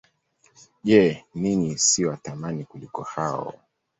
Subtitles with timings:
[0.87, 1.01] Je,
[1.39, 3.53] ninyi si wa thamani kuliko hao?